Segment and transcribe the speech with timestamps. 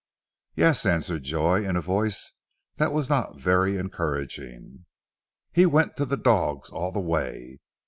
[0.55, 2.31] "Yes," answered Joy, in a voice
[2.77, 4.87] that was not very encouraging.
[5.51, 7.59] "He went to the dogs all the way.